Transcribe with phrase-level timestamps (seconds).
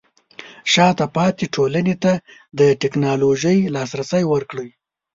[0.71, 2.11] شاته پاتې ټولنې ته
[2.59, 4.69] د ټیکنالوژۍ لاسرسی ورکړئ.